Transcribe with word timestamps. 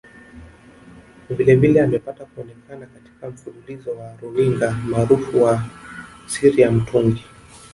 Vilevile 1.29 1.81
amepata 1.81 2.25
kuonekana 2.25 2.85
katika 2.85 3.29
mfululizo 3.29 3.91
wa 3.91 4.17
runinga 4.21 4.71
maarufu 4.71 5.43
wa 5.43 5.63
Siri 6.27 6.61
Ya 6.61 6.71
Mtungi 6.71 7.25